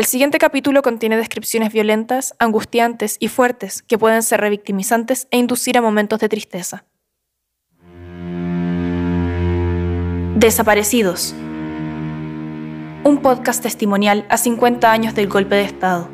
El 0.00 0.06
siguiente 0.06 0.38
capítulo 0.38 0.80
contiene 0.80 1.18
descripciones 1.18 1.74
violentas, 1.74 2.34
angustiantes 2.38 3.18
y 3.20 3.28
fuertes 3.28 3.82
que 3.82 3.98
pueden 3.98 4.22
ser 4.22 4.40
revictimizantes 4.40 5.28
e 5.30 5.36
inducir 5.36 5.76
a 5.76 5.82
momentos 5.82 6.18
de 6.20 6.30
tristeza. 6.30 6.86
Desaparecidos. 10.36 11.34
Un 13.04 13.20
podcast 13.20 13.62
testimonial 13.62 14.24
a 14.30 14.38
50 14.38 14.90
años 14.90 15.14
del 15.14 15.28
golpe 15.28 15.56
de 15.56 15.64
Estado. 15.64 16.08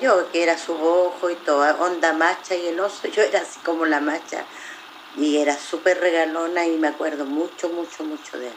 Yo, 0.00 0.28
que 0.32 0.42
era 0.42 0.58
su 0.58 0.72
ojo 0.72 1.30
y 1.30 1.36
toda, 1.36 1.76
onda 1.76 2.12
macha 2.12 2.56
y 2.56 2.66
el 2.66 2.80
oso, 2.80 3.06
yo 3.06 3.22
era 3.22 3.42
así 3.42 3.60
como 3.60 3.86
la 3.86 4.00
macha 4.00 4.44
y 5.16 5.38
era 5.38 5.56
súper 5.56 6.00
regalona 6.00 6.66
y 6.66 6.76
me 6.76 6.88
acuerdo 6.88 7.24
mucho, 7.24 7.68
mucho, 7.68 8.04
mucho 8.04 8.38
de 8.38 8.48
él. 8.48 8.54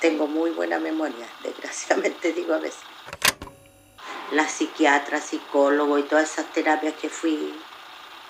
Tengo 0.00 0.26
muy 0.26 0.50
buena 0.50 0.78
memoria, 0.78 1.28
desgraciadamente 1.42 2.32
digo 2.32 2.54
a 2.54 2.58
veces. 2.58 2.80
La 4.32 4.48
psiquiatra, 4.48 5.20
psicólogo 5.20 5.98
y 5.98 6.02
todas 6.02 6.30
esas 6.32 6.52
terapias 6.52 6.94
que 6.94 7.08
fui, 7.08 7.54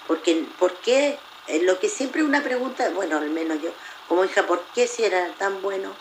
porque, 0.07 0.47
¿por 0.59 0.75
qué? 0.77 1.19
Eh, 1.49 1.63
lo 1.63 1.79
que 1.79 1.89
siempre 1.89 2.23
una 2.23 2.43
pregunta, 2.43 2.89
bueno, 2.91 3.17
al 3.17 3.31
menos 3.31 3.61
yo, 3.61 3.71
como 4.07 4.25
hija, 4.25 4.47
¿por 4.47 4.63
qué 4.75 4.87
si 4.87 5.05
era 5.05 5.29
tan 5.35 5.61
bueno? 5.61 5.93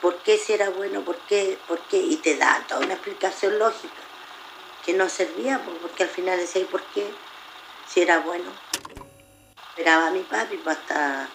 ¿Por 0.00 0.16
qué 0.18 0.36
si 0.36 0.52
era 0.52 0.70
bueno? 0.70 1.02
¿Por 1.02 1.16
qué? 1.16 1.58
¿Por 1.68 1.78
qué? 1.80 1.98
Y 1.98 2.16
te 2.16 2.36
da 2.36 2.64
toda 2.68 2.80
una 2.80 2.94
explicación 2.94 3.58
lógica 3.58 3.94
que 4.84 4.92
no 4.92 5.08
servía, 5.08 5.60
porque 5.80 6.02
al 6.02 6.08
final 6.08 6.38
decía, 6.38 6.62
¿y 6.62 6.64
por 6.64 6.82
qué? 6.86 7.08
Si 7.88 8.00
era 8.00 8.18
bueno. 8.18 8.50
Esperaba 9.74 10.08
a 10.08 10.10
mi 10.10 10.20
papi 10.20 10.58
pues, 10.58 10.76
hasta, 10.76 11.26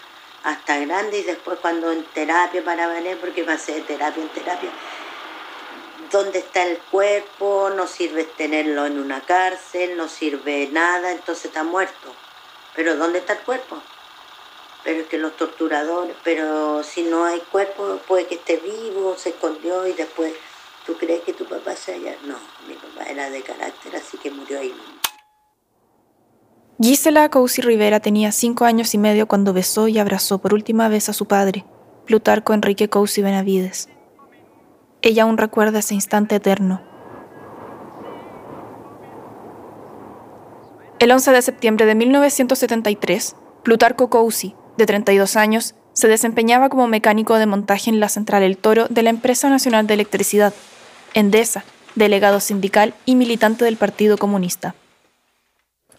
hasta 0.44 0.77
grande 0.80 1.18
y 1.18 1.23
después 1.23 1.58
cuando 1.59 1.91
en 1.91 2.04
terapia 2.04 2.63
para 2.63 2.86
valer, 2.86 3.20
porque 3.20 3.44
pasé 3.44 3.73
de 3.73 3.82
terapia 3.82 4.22
en 4.22 4.30
terapia, 4.30 4.70
¿dónde 6.12 6.40
está 6.40 6.63
el 6.63 6.77
cuerpo? 6.77 7.71
No 7.76 7.88
sirve 7.88 8.26
tenerlo 8.26 8.85
en 8.85 8.99
una 8.99 9.21
cárcel, 9.21 9.98
no 9.98 10.07
sirve 10.07 10.70
nada, 10.71 11.12
entonces 11.12 11.46
está 11.46 11.63
muerto. 11.63 12.13
Pero 12.76 12.96
¿dónde 12.96 13.20
está 13.20 13.34
el 13.34 13.40
cuerpo? 13.40 13.82
Pero 14.84 15.01
es 15.01 15.07
que 15.07 15.18
los 15.18 15.35
torturadores, 15.35 16.16
pero 16.24 16.84
si 16.84 17.01
no 17.01 17.26
hay 17.26 17.40
cuerpo, 17.40 17.99
puede 18.07 18.27
que 18.27 18.35
esté 18.35 18.57
vivo, 18.57 19.18
se 19.18 19.29
escondió 19.29 19.88
y 19.88 19.94
después 19.94 20.34
¿Tú 20.88 20.96
crees 20.98 21.22
que 21.24 21.34
tu 21.34 21.44
papá 21.44 21.76
se 21.76 21.96
haya...? 21.96 22.16
No, 22.24 22.38
mi 22.66 22.74
papá 22.76 23.04
era 23.10 23.29
de 23.29 23.41
carácter, 23.41 23.94
así 23.98 24.18
que 24.18 24.32
murió 24.32 24.57
ahí 24.57 24.74
Gisela 26.79 27.27
Cousi 27.29 27.63
Rivera 27.63 27.99
tenía 27.99 28.31
cinco 28.31 28.65
años 28.65 28.93
y 28.93 28.99
medio 28.99 29.27
cuando 29.27 29.51
besó 29.51 29.87
y 29.87 29.97
abrazó 29.97 30.37
por 30.37 30.53
última 30.53 30.87
vez 30.89 31.09
a 31.09 31.13
su 31.13 31.25
padre, 31.25 31.65
Plutarco 32.05 32.53
Enrique 32.53 32.87
Cousi 32.87 33.23
Benavides. 33.23 33.89
Ella 35.01 35.23
aún 35.23 35.39
recuerda 35.39 35.79
ese 35.79 35.95
instante 35.95 36.35
eterno. 36.35 36.83
El 40.99 41.11
11 41.11 41.31
de 41.31 41.41
septiembre 41.41 41.87
de 41.87 41.95
1973, 41.95 43.35
Plutarco 43.63 44.11
Cousi, 44.11 44.53
de 44.77 44.85
32 44.85 45.35
años, 45.35 45.73
se 45.93 46.07
desempeñaba 46.07 46.70
como 46.70 46.87
mecánico 46.87 47.39
de 47.39 47.48
montaje 47.48 47.89
en 47.89 47.99
la 47.99 48.09
central 48.09 48.43
El 48.43 48.57
Toro 48.59 48.85
de 48.87 49.01
la 49.01 49.09
Empresa 49.09 49.49
Nacional 49.49 49.87
de 49.87 49.95
Electricidad, 49.95 50.53
Endesa, 51.15 51.63
delegado 51.95 52.39
sindical 52.39 52.93
y 53.05 53.15
militante 53.15 53.65
del 53.65 53.77
Partido 53.77 54.20
Comunista. 54.20 54.75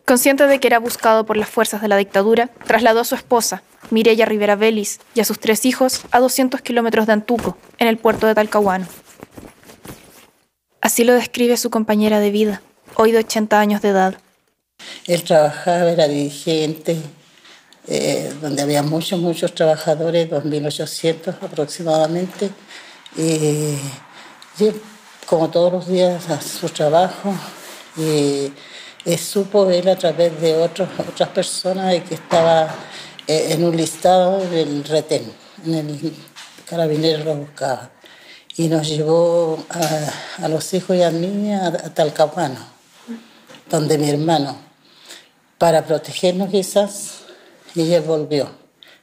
Consciente 0.09 0.47
de 0.47 0.59
que 0.59 0.69
era 0.69 0.78
buscado 0.78 1.27
por 1.27 1.37
las 1.37 1.51
fuerzas 1.51 1.83
de 1.83 1.89
la 1.89 1.98
dictadura, 1.98 2.48
trasladó 2.67 3.01
a 3.01 3.05
su 3.05 3.14
esposa, 3.14 3.62
Mireya 3.91 4.25
Rivera 4.25 4.56
Vélez, 4.56 5.01
y 5.14 5.20
a 5.20 5.25
sus 5.27 5.39
tres 5.39 5.67
hijos 5.67 6.01
a 6.11 6.19
200 6.19 6.62
kilómetros 6.62 7.06
de 7.06 7.12
Antuco, 7.12 7.59
en 7.77 7.89
el 7.89 7.98
puerto 7.98 8.27
de 8.27 8.34
Talcahuano. 8.34 8.86
Así 10.81 11.05
lo 11.05 11.12
describe 11.12 11.59
su 11.59 11.69
compañera 11.69 12.20
de 12.20 12.31
vida, 12.31 12.62
hoy 12.95 13.12
de 13.12 13.19
80 13.19 13.61
años 13.61 13.83
de 13.83 13.91
edad. 13.91 14.14
Él 15.07 15.23
trabajaba, 15.24 15.91
era 15.91 16.08
dirigente, 16.08 16.97
eh, 17.86 18.33
donde 18.41 18.63
había 18.63 18.83
muchos, 18.83 19.20
muchos 19.20 19.55
trabajadores, 19.55 20.30
2.800 20.30 21.35
aproximadamente. 21.42 22.51
y 23.14 23.77
como 25.27 25.51
todos 25.51 25.70
los 25.70 25.86
días 25.86 26.30
a 26.30 26.41
su 26.41 26.70
trabajo 26.70 27.35
y, 27.95 28.51
supo 29.17 29.70
él 29.70 29.89
a 29.89 29.96
través 29.96 30.39
de 30.41 30.57
otros, 30.57 30.89
otras 30.98 31.29
personas 31.30 32.02
que 32.02 32.14
estaba 32.14 32.69
eh, 33.27 33.52
en 33.52 33.64
un 33.64 33.77
listado 33.77 34.41
del 34.51 34.85
retén, 34.85 35.33
en 35.64 35.74
el 35.74 36.13
carabinero 36.67 37.24
lo 37.24 37.36
buscaba. 37.36 37.91
Y 38.57 38.68
nos 38.68 38.89
llevó 38.89 39.64
a, 39.70 40.48
los 40.48 40.74
hijos 40.74 40.97
y 40.97 41.02
a 41.02 41.11
mí 41.11 41.55
a, 41.55 41.68
a 41.68 41.95
Talcahuano, 41.95 42.58
donde 43.70 43.97
mi 43.97 44.11
hermano, 44.11 44.58
para 45.57 45.86
protegernos 45.86 46.51
quizás, 46.51 47.20
y 47.74 47.92
él 47.92 48.02
volvió. 48.02 48.51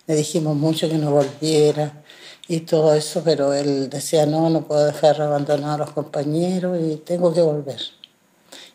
Le 0.07 0.15
dijimos 0.15 0.55
mucho 0.55 0.89
que 0.89 0.97
no 0.97 1.11
volviera, 1.11 2.03
y 2.47 2.59
todo 2.61 2.93
eso, 2.93 3.23
pero 3.23 3.53
él 3.53 3.89
decía, 3.89 4.25
no, 4.25 4.49
no 4.49 4.61
puedo 4.67 4.85
dejar 4.85 5.21
abandonar 5.21 5.81
a 5.81 5.85
los 5.85 5.91
compañeros 5.91 6.77
y 6.79 6.97
tengo 6.97 7.33
que 7.33 7.41
volver. 7.41 7.79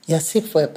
Y 0.07 0.15
así 0.15 0.41
fue. 0.41 0.71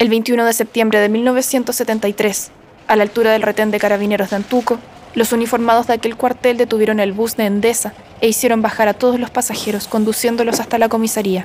El 0.00 0.08
21 0.08 0.46
de 0.46 0.54
septiembre 0.54 0.98
de 0.98 1.10
1973, 1.10 2.52
a 2.88 2.96
la 2.96 3.02
altura 3.02 3.32
del 3.32 3.42
retén 3.42 3.70
de 3.70 3.78
carabineros 3.78 4.30
de 4.30 4.36
Antuco, 4.36 4.78
los 5.14 5.34
uniformados 5.34 5.88
de 5.88 5.92
aquel 5.92 6.16
cuartel 6.16 6.56
detuvieron 6.56 7.00
el 7.00 7.12
bus 7.12 7.36
de 7.36 7.44
Endesa 7.44 7.92
e 8.22 8.28
hicieron 8.28 8.62
bajar 8.62 8.88
a 8.88 8.94
todos 8.94 9.20
los 9.20 9.28
pasajeros 9.28 9.88
conduciéndolos 9.88 10.58
hasta 10.58 10.78
la 10.78 10.88
comisaría. 10.88 11.44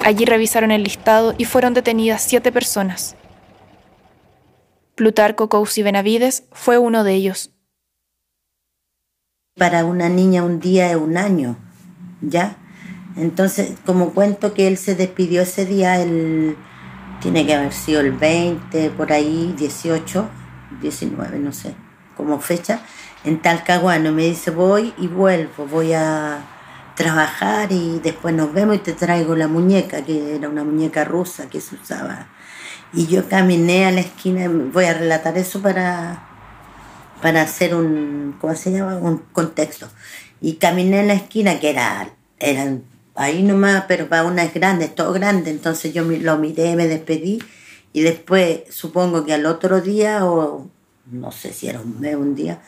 Allí 0.00 0.24
revisaron 0.24 0.72
el 0.72 0.82
listado 0.82 1.32
y 1.38 1.44
fueron 1.44 1.72
detenidas 1.72 2.22
siete 2.22 2.50
personas. 2.50 3.14
Plutarco 4.96 5.48
Cousi 5.48 5.84
Benavides 5.84 6.42
fue 6.50 6.76
uno 6.76 7.04
de 7.04 7.14
ellos. 7.14 7.52
Para 9.56 9.84
una 9.84 10.08
niña 10.08 10.42
un 10.42 10.58
día 10.58 10.90
es 10.90 10.96
un 10.96 11.16
año, 11.16 11.56
¿ya? 12.20 12.56
Entonces, 13.16 13.74
como 13.86 14.12
cuento 14.12 14.54
que 14.54 14.66
él 14.66 14.76
se 14.76 14.96
despidió 14.96 15.42
ese 15.42 15.66
día, 15.66 16.02
él 16.02 16.56
tiene 17.20 17.46
que 17.46 17.54
haber 17.54 17.72
sido 17.72 18.00
el 18.00 18.12
20, 18.12 18.90
por 18.90 19.12
ahí, 19.12 19.54
18, 19.56 20.28
19, 20.80 21.38
no 21.38 21.52
sé, 21.52 21.74
como 22.16 22.40
fecha, 22.40 22.80
en 23.24 23.40
Talcahuano. 23.40 24.12
Me 24.12 24.24
dice, 24.24 24.50
voy 24.50 24.94
y 24.98 25.06
vuelvo, 25.06 25.66
voy 25.66 25.92
a 25.92 26.42
trabajar 26.94 27.72
y 27.72 28.00
después 28.00 28.34
nos 28.34 28.52
vemos 28.52 28.76
y 28.76 28.80
te 28.80 28.92
traigo 28.92 29.34
la 29.36 29.48
muñeca, 29.48 30.02
que 30.02 30.34
era 30.36 30.48
una 30.48 30.64
muñeca 30.64 31.04
rusa 31.04 31.48
que 31.48 31.60
se 31.60 31.76
usaba. 31.76 32.28
Y 32.92 33.06
yo 33.06 33.28
caminé 33.28 33.86
a 33.86 33.90
la 33.90 34.00
esquina, 34.00 34.48
voy 34.48 34.86
a 34.86 34.94
relatar 34.94 35.38
eso 35.38 35.62
para, 35.62 36.26
para 37.22 37.42
hacer 37.42 37.74
un, 37.74 38.36
¿cómo 38.40 38.54
se 38.54 38.72
llama? 38.72 38.96
Un 38.96 39.18
contexto. 39.32 39.88
Y 40.40 40.54
caminé 40.54 41.00
en 41.00 41.08
la 41.08 41.14
esquina, 41.14 41.60
que 41.60 41.70
era, 41.70 42.10
eran 42.38 42.82
ahí 43.14 43.42
nomás, 43.42 43.84
pero 43.88 44.08
para 44.08 44.24
una 44.24 44.44
es 44.44 44.54
grande, 44.54 44.86
es 44.86 44.94
todo 44.94 45.12
grande. 45.12 45.50
Entonces 45.50 45.92
yo 45.92 46.04
lo 46.04 46.38
miré, 46.38 46.76
me 46.76 46.88
despedí 46.88 47.40
y 47.92 48.02
después, 48.02 48.62
supongo 48.70 49.24
que 49.24 49.34
al 49.34 49.46
otro 49.46 49.80
día, 49.80 50.24
o 50.24 50.68
no 51.10 51.32
sé 51.32 51.52
si 51.52 51.68
era 51.68 51.80
un 51.80 52.00
mes, 52.00 52.14
un 52.14 52.34
día, 52.34 52.60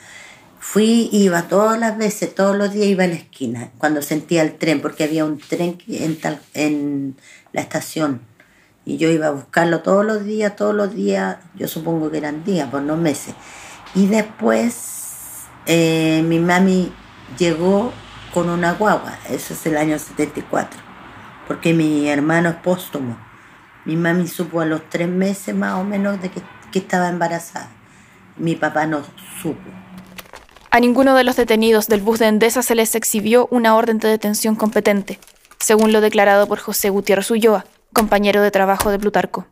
fui, 0.58 1.08
iba 1.12 1.48
todas 1.48 1.78
las 1.78 1.97
veces, 1.97 2.34
todos 2.34 2.56
los 2.56 2.72
días 2.72 2.88
iba 2.88 3.04
a 3.04 3.08
la 3.08 3.14
esquina, 3.14 3.70
cuando 3.78 4.02
sentía 4.02 4.42
el 4.42 4.58
tren, 4.58 4.81
porque 4.81 5.04
había 5.04 5.25
un 5.25 5.38
tren 5.38 5.78
en, 5.86 6.19
tal, 6.19 6.41
en 6.54 7.16
la 7.52 7.60
estación. 7.60 8.20
Y 8.84 8.97
yo 8.97 9.10
iba 9.10 9.28
a 9.28 9.31
buscarlo 9.31 9.81
todos 9.81 10.04
los 10.04 10.25
días, 10.25 10.56
todos 10.56 10.75
los 10.75 10.92
días, 10.92 11.36
yo 11.54 11.69
supongo 11.69 12.10
que 12.10 12.19
eran 12.19 12.42
días, 12.44 12.69
por 12.69 12.82
no 12.82 12.97
meses. 12.97 13.34
Y 13.94 14.08
después 14.08 15.44
eh, 15.66 16.25
mi 16.26 16.41
mami 16.41 16.92
llegó 17.38 17.93
con 18.32 18.49
una 18.49 18.73
guagua, 18.73 19.19
eso 19.29 19.55
es 19.55 19.67
el 19.67 19.76
año 19.76 19.99
74, 19.99 20.81
porque 21.46 21.75
mi 21.75 22.08
hermano 22.08 22.49
es 22.50 22.56
póstumo. 22.56 23.17
Mi 23.84 23.96
mami 23.96 24.26
supo 24.29 24.61
a 24.61 24.64
los 24.64 24.88
tres 24.88 25.08
meses 25.08 25.55
más 25.55 25.75
o 25.75 25.84
menos 25.84 26.20
de 26.23 26.31
que, 26.31 26.40
que 26.70 26.79
estaba 26.79 27.08
embarazada. 27.08 27.69
Mi 28.37 28.55
papá 28.55 28.87
no 28.87 29.02
supo. 29.40 29.70
A 30.70 30.81
ninguno 30.81 31.14
de 31.14 31.25
los 31.25 31.37
detenidos 31.37 31.88
del 31.88 32.00
bus 32.00 32.20
de 32.20 32.29
Endesa 32.29 32.62
se 32.62 32.75
les 32.75 32.94
exhibió 32.94 33.49
una 33.50 33.76
orden 33.76 33.99
de 33.99 34.08
detención 34.08 34.55
competente, 34.55 35.19
según 35.58 35.93
lo 35.93 36.00
declarado 36.00 36.46
por 36.46 36.58
José 36.58 36.88
Gutiérrez 36.88 37.31
Ulloa, 37.31 37.67
compañero 37.93 38.40
de 38.40 38.50
trabajo 38.50 38.90
de 38.90 38.99
Plutarco. 38.99 39.46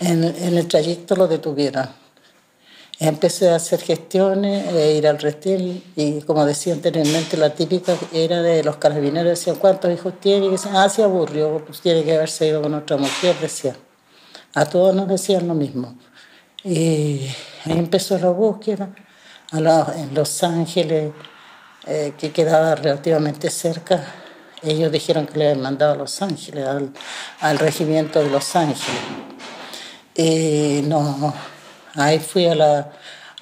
En, 0.00 0.24
en 0.24 0.56
el 0.56 0.66
trayecto 0.66 1.14
lo 1.14 1.28
detuvieron 1.28 1.88
Empecé 3.00 3.50
a 3.50 3.56
hacer 3.56 3.80
gestiones, 3.80 4.72
e 4.74 4.94
ir 4.96 5.06
al 5.06 5.18
restil 5.18 5.84
y 5.94 6.20
como 6.22 6.44
decía 6.44 6.74
anteriormente, 6.74 7.36
la 7.36 7.54
típica 7.54 7.96
era 8.12 8.42
de 8.42 8.64
los 8.64 8.76
carabineros, 8.76 9.30
decían, 9.30 9.56
¿cuántos 9.56 9.92
hijos 9.92 10.14
tiene? 10.20 10.46
Y 10.46 10.50
decían, 10.50 10.74
ah, 10.76 10.88
se 10.88 11.04
aburrió, 11.04 11.64
pues 11.64 11.80
tiene 11.80 12.02
que 12.02 12.16
haberse 12.16 12.48
ido 12.48 12.60
con 12.60 12.74
otra 12.74 12.96
mujer, 12.96 13.36
decían. 13.40 13.76
A 14.54 14.64
todos 14.64 14.94
nos 14.94 15.06
decían 15.06 15.46
lo 15.46 15.54
mismo. 15.54 15.96
Y 16.64 17.28
ahí 17.64 17.78
empezó 17.78 18.18
la 18.18 18.30
búsqueda 18.30 18.90
en 19.52 20.14
Los 20.14 20.42
Ángeles, 20.42 21.12
eh, 21.86 22.12
que 22.18 22.32
quedaba 22.32 22.74
relativamente 22.74 23.48
cerca. 23.50 24.04
Ellos 24.62 24.90
dijeron 24.90 25.26
que 25.26 25.38
le 25.38 25.46
habían 25.46 25.62
mandado 25.62 25.92
a 25.92 25.96
Los 25.96 26.20
Ángeles, 26.20 26.66
al, 27.40 27.58
regimiento 27.58 28.18
de 28.18 28.28
Los 28.28 28.56
Ángeles. 28.56 29.00
Y 30.14 30.82
no, 30.84 31.32
ahí 31.98 32.18
fui 32.18 32.46
a 32.46 32.54
la, 32.54 32.92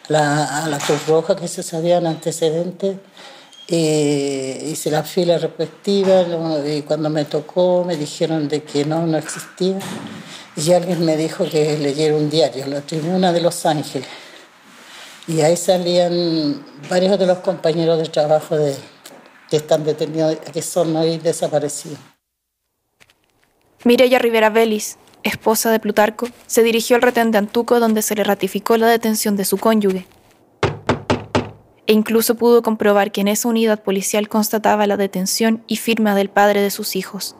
a 0.09 0.69
la 0.69 0.79
Cruz 0.79 1.07
Roja 1.07 1.37
que 1.37 1.49
se 1.49 1.63
sabían 1.63 2.07
antecedentes 2.07 2.97
eh, 3.69 4.69
hice 4.71 4.93
la 4.93 5.03
fila 5.03 5.39
respectiva 5.39 6.25
y 6.65 6.83
cuando 6.83 7.11
me 7.11 7.25
tocó 7.25 7.85
me 7.85 7.97
dijeron 7.97 8.49
de 8.49 8.63
que 8.63 8.85
no, 8.85 9.07
no 9.07 9.19
existía. 9.19 9.79
Y 10.57 10.73
alguien 10.73 11.05
me 11.05 11.17
dijo 11.17 11.49
que 11.49 11.77
leyera 11.77 12.15
un 12.15 12.31
diario, 12.31 12.67
La 12.67 12.81
Tribuna 12.81 13.33
de 13.33 13.41
Los 13.41 13.67
Ángeles. 13.67 14.09
Y 15.27 15.41
ahí 15.41 15.57
salían 15.57 16.65
varios 16.89 17.19
de 17.19 17.27
los 17.27 17.39
compañeros 17.39 17.99
de 17.99 18.09
trabajo 18.09 18.57
de, 18.57 18.75
que 19.51 19.57
están 19.57 19.85
detenidos, 19.85 20.37
que 20.37 20.63
son 20.63 20.95
hoy 20.97 21.19
desaparecidos. 21.19 21.99
Mireya 23.85 24.19
Rivera 24.19 24.49
Vélez, 24.49 24.97
esposa 25.29 25.71
de 25.71 25.81
Plutarco, 25.81 26.29
se 26.47 26.63
dirigió 26.63 26.97
al 26.97 27.03
retén 27.03 27.31
de 27.31 27.39
Antuco 27.39 27.81
donde 27.81 28.03
se 28.03 28.15
le 28.15 28.25
ratificó 28.25 28.77
la 28.77 28.87
detención 28.87 29.37
de 29.37 29.45
su 29.45 29.59
cónyuge, 29.59 30.07
e 31.87 31.93
incluso 31.93 32.35
pudo 32.35 32.63
comprobar 32.63 33.13
que 33.13 33.21
en 33.21 33.29
esa 33.29 33.49
unidad 33.49 33.83
policial 33.83 34.29
constataba 34.29 34.87
la 34.87 34.97
detención 34.97 35.63
y 35.67 35.77
firma 35.77 36.15
del 36.15 36.31
padre 36.31 36.61
de 36.61 36.71
sus 36.71 36.97
hijos. 36.97 37.37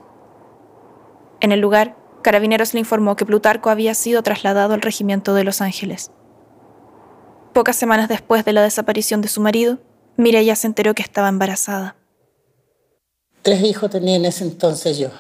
En 1.41 1.53
el 1.53 1.61
lugar, 1.61 1.97
Carabineros 2.23 2.75
le 2.75 2.81
informó 2.81 3.17
que 3.17 3.27
Plutarco 3.27 3.71
había 3.71 3.95
sido 3.95 4.23
trasladado 4.23 4.75
al 4.75 4.83
regimiento 4.83 5.35
de 5.35 5.45
Los 5.45 5.61
Ángeles. 5.61 6.11
Pocas 7.53 7.77
semanas 7.77 8.09
después 8.09 8.45
de 8.45 8.53
la 8.53 8.63
desaparición 8.63 9.21
de 9.21 9.29
su 9.29 9.41
marido, 9.41 9.79
Mireya 10.17 10.57
se 10.57 10.67
enteró 10.67 10.95
que 10.95 11.03
estaba 11.03 11.29
embarazada. 11.29 11.97
Tres 13.43 13.63
hijos 13.63 13.91
tenía 13.91 14.17
en 14.17 14.25
ese 14.25 14.45
entonces 14.45 14.99
yo, 14.99 15.11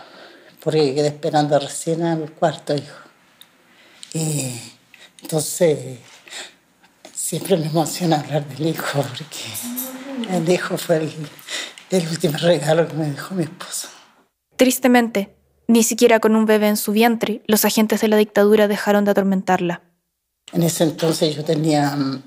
porque 0.66 0.94
quedé 0.94 1.06
esperando 1.06 1.58
recién 1.58 2.02
al 2.02 2.30
cuarto 2.32 2.74
hijo. 2.74 2.98
Y 4.12 4.52
entonces 5.22 6.00
Siempre 7.26 7.56
me 7.56 7.66
emociona 7.66 8.20
hablar 8.20 8.46
del 8.46 8.68
hijo, 8.68 9.02
porque 9.02 10.36
el 10.36 10.48
hijo 10.48 10.78
fue 10.78 11.10
el, 11.90 12.08
último 12.08 12.38
regalo 12.38 12.86
que 12.86 12.94
me 12.94 13.10
dejó 13.10 13.34
mi 13.34 13.42
esposo. 13.42 13.88
Tristemente, 14.54 15.34
ni 15.66 15.82
siquiera 15.82 16.20
con 16.20 16.36
un 16.36 16.46
bebé 16.46 16.68
en 16.68 16.76
su 16.76 16.92
vientre, 16.92 17.42
los 17.48 17.64
agentes 17.64 18.00
de 18.00 18.06
la 18.06 18.16
dictadura 18.16 18.68
dejaron 18.68 19.04
de 19.04 19.10
atormentarla. 19.10 19.82
En 20.52 20.62
ese 20.62 20.84
entonces 20.84 21.34
yo 21.34 21.42
tenía, 21.42 21.96
mm, 21.96 22.22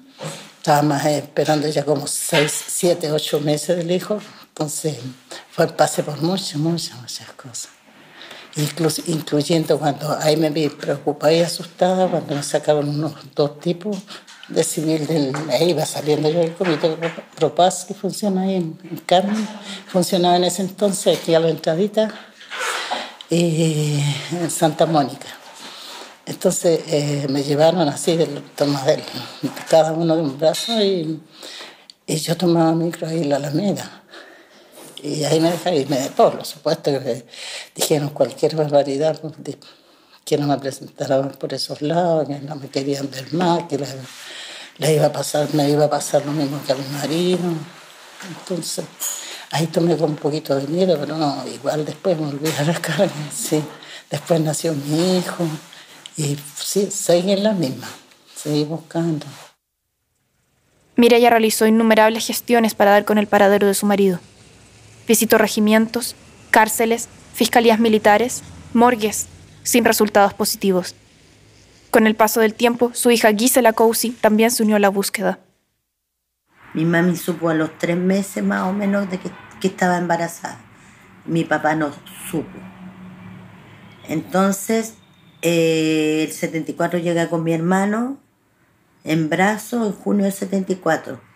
estaba 0.58 0.82
más 0.82 1.06
esperando 1.06 1.70
ya 1.70 1.86
como 1.86 2.06
seis, 2.06 2.52
siete, 2.68 3.10
ocho 3.10 3.40
meses 3.40 3.78
del 3.78 3.92
hijo, 3.92 4.20
entonces 4.50 4.98
fue 5.50 5.66
pasé 5.68 6.04
por 6.04 6.22
muchas, 6.22 6.58
muchas, 6.58 7.00
muchas 7.00 7.32
cosas. 7.38 7.70
Incluso, 8.56 9.04
incluyendo 9.08 9.78
cuando 9.78 10.18
ahí 10.20 10.36
me 10.36 10.50
vi 10.50 10.70
preocupada 10.70 11.34
y 11.34 11.42
asustada, 11.42 12.08
cuando 12.08 12.36
me 12.36 12.44
sacaron 12.44 12.90
unos 12.90 13.14
dos 13.36 13.60
tipos 13.60 13.98
de 14.48 14.64
civil 14.64 15.06
del, 15.06 15.34
ahí 15.52 15.70
iba 15.70 15.86
saliendo 15.86 16.30
yo 16.30 16.42
el 16.42 16.56
comité 16.56 16.98
Propaz 17.36 17.86
que 17.86 17.94
funciona 17.94 18.42
ahí 18.42 18.56
en, 18.56 18.78
Carmen, 19.06 19.48
funcionaba 19.88 20.36
en 20.38 20.46
ese 20.46 20.64
entonces 20.64 21.18
aquí 21.18 21.36
a 21.36 21.40
la 21.40 21.50
entradita 21.50 22.12
y 23.30 24.02
en 24.32 24.50
Santa 24.50 24.86
Mónica. 24.86 25.28
Entonces 26.26 26.82
eh, 26.88 27.28
me 27.30 27.44
llevaron 27.44 27.88
así, 27.88 28.18
del, 28.18 28.36
del, 28.36 29.04
cada 29.70 29.94
uno 29.94 30.16
de 30.16 30.22
un 30.22 30.38
brazo 30.38 30.82
y, 30.82 31.22
y 32.06 32.16
yo 32.18 32.36
tomaba 32.36 32.74
micro 32.74 33.08
ahí 33.08 33.22
en 33.22 33.30
la 33.30 33.38
Alameda. 33.38 33.99
Y 35.02 35.24
ahí 35.24 35.40
me 35.40 35.52
dejaron, 35.52 35.80
y 35.80 35.86
me, 35.86 35.98
por 36.10 36.46
supuesto 36.46 36.92
que 36.92 37.26
dijeron 37.76 38.10
cualquier 38.10 38.56
barbaridad, 38.56 39.20
que 40.26 40.38
no 40.38 40.48
me 40.48 40.58
presentaran 40.58 41.32
por 41.32 41.54
esos 41.54 41.82
lados, 41.82 42.28
que 42.28 42.40
no 42.40 42.56
me 42.56 42.68
querían 42.70 43.10
ver 43.10 43.34
más, 43.34 43.64
que 43.64 43.80
iba 44.94 45.06
a 45.06 45.12
pasar, 45.12 45.48
me 45.54 45.70
iba 45.70 45.86
a 45.86 45.90
pasar 45.90 46.26
lo 46.26 46.32
mismo 46.32 46.62
que 46.66 46.74
a 46.74 46.76
mi 46.76 46.88
marido. 46.90 47.40
Entonces, 48.28 48.86
ahí 49.52 49.68
tomé 49.68 49.96
con 49.98 50.12
un 50.12 50.18
poquito 50.18 50.56
de 50.56 50.68
miedo, 50.68 50.98
pero 51.00 51.16
no, 51.16 51.48
igual 51.48 51.86
después 51.86 52.18
me 52.20 52.28
olvidé 52.28 52.56
a 52.58 52.64
la 52.64 52.80
carne, 52.80 53.32
sí. 53.34 53.64
Después 54.10 54.42
nació 54.42 54.74
mi 54.74 55.20
hijo 55.20 55.46
y 56.18 56.38
sí, 56.58 56.90
seguí 56.92 57.32
en 57.32 57.44
la 57.44 57.54
misma, 57.54 57.88
seguí 58.36 58.66
buscando. 58.66 59.26
Mireya 60.96 61.30
realizó 61.30 61.66
innumerables 61.66 62.28
gestiones 62.28 62.74
para 62.74 62.92
dar 62.92 63.06
con 63.06 63.18
el 63.18 63.28
paradero 63.28 63.68
de 63.68 63.74
su 63.74 63.86
marido. 63.86 64.20
Visitó 65.10 65.40
regimientos, 65.40 66.16
cárceles, 66.52 67.10
fiscalías 67.34 67.80
militares, 67.80 68.44
morgues, 68.76 69.26
sin 69.64 69.84
resultados 69.84 70.36
positivos. 70.36 70.94
Con 71.90 72.06
el 72.06 72.16
paso 72.16 72.42
del 72.42 72.54
tiempo, 72.54 72.92
su 72.94 73.10
hija 73.10 73.34
Gisela 73.34 73.74
Cousi 73.74 74.12
también 74.12 74.52
se 74.52 74.62
unió 74.62 74.76
a 74.76 74.80
la 74.80 74.90
búsqueda. 74.90 75.40
Mi 76.76 76.86
mami 76.86 77.16
supo 77.16 77.50
a 77.50 77.56
los 77.56 77.76
tres 77.80 77.98
meses 77.98 78.44
más 78.44 78.70
o 78.70 78.72
menos 78.72 79.10
de 79.10 79.18
que, 79.18 79.32
estaba 79.68 79.98
embarazada. 79.98 80.60
Mi 81.26 81.44
papá 81.44 81.74
no 81.74 81.92
supo. 82.30 82.60
Entonces, 84.08 84.94
eh, 85.42 86.26
el 86.28 86.32
74 86.32 87.00
llega 87.00 87.30
con 87.30 87.44
mi 87.44 87.52
hermano 87.52 88.20
en 89.04 89.28
brazo 89.28 89.88
en 89.88 89.92
junio 89.92 90.26
del 90.26 90.34
74. 90.34 91.29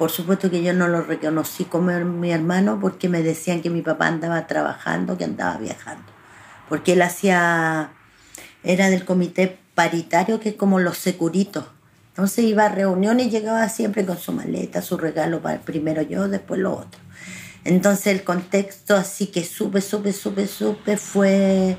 Por 0.00 0.10
supuesto 0.10 0.50
que 0.50 0.62
yo 0.62 0.72
no 0.72 0.88
lo 0.88 1.02
reconocí 1.02 1.66
como 1.66 1.90
mi 1.92 2.32
hermano 2.32 2.78
porque 2.80 3.10
me 3.10 3.22
decían 3.22 3.60
que 3.60 3.68
mi 3.68 3.82
papá 3.82 4.06
andaba 4.06 4.46
trabajando, 4.46 5.18
que 5.18 5.24
andaba 5.24 5.58
viajando. 5.58 6.06
Porque 6.70 6.94
él 6.94 7.02
hacía, 7.02 7.90
era 8.64 8.88
del 8.88 9.04
comité 9.04 9.58
paritario 9.74 10.40
que 10.40 10.48
es 10.48 10.54
como 10.54 10.80
los 10.80 10.96
securitos. 10.96 11.66
Entonces 12.08 12.46
iba 12.46 12.64
a 12.64 12.68
reuniones 12.70 13.26
y 13.26 13.30
llegaba 13.30 13.68
siempre 13.68 14.06
con 14.06 14.16
su 14.16 14.32
maleta, 14.32 14.80
su 14.80 14.96
regalo, 14.96 15.42
para 15.42 15.60
primero 15.60 16.00
yo, 16.00 16.28
después 16.28 16.60
lo 16.60 16.72
otro. 16.72 16.98
Entonces 17.64 18.06
el 18.06 18.24
contexto 18.24 18.96
así 18.96 19.26
que 19.26 19.44
supe, 19.44 19.82
supe, 19.82 20.14
supe, 20.14 20.46
supe 20.46 20.96
fue 20.96 21.76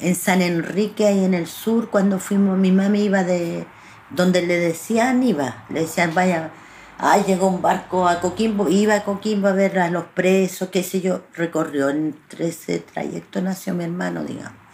en 0.00 0.16
San 0.16 0.42
Enrique, 0.42 1.06
ahí 1.06 1.24
en 1.24 1.34
el 1.34 1.46
sur, 1.46 1.88
cuando 1.88 2.18
fuimos, 2.18 2.58
mi 2.58 2.72
mami 2.72 3.04
iba 3.04 3.22
de 3.22 3.64
donde 4.10 4.44
le 4.44 4.56
decían, 4.58 5.22
iba, 5.22 5.64
le 5.70 5.82
decían, 5.82 6.14
vaya, 6.16 6.50
ay, 6.98 7.24
llegó 7.26 7.48
un 7.48 7.62
barco 7.62 8.06
a 8.08 8.20
Coquimbo, 8.20 8.68
iba 8.68 8.94
a 8.94 9.04
Coquimbo 9.04 9.48
a 9.48 9.52
ver 9.52 9.78
a 9.78 9.90
los 9.90 10.04
presos, 10.04 10.68
qué 10.68 10.82
sé 10.82 11.00
yo, 11.00 11.22
recorrió 11.34 11.88
entre 11.90 12.48
ese 12.48 12.80
trayecto 12.80 13.40
nació 13.40 13.74
mi 13.74 13.84
hermano, 13.84 14.24
digamos 14.24 14.68